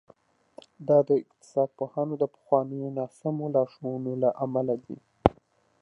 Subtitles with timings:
[0.87, 4.97] دا د اقتصاد پوهانو د پخوانیو ناسمو لارښوونو له امله دي.